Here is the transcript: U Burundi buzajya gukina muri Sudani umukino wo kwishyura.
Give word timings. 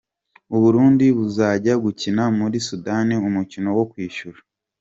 U 0.55 0.57
Burundi 0.63 1.05
buzajya 1.17 1.73
gukina 1.83 2.23
muri 2.39 2.57
Sudani 2.67 3.15
umukino 3.29 3.69
wo 3.77 3.83
kwishyura. 3.91 4.39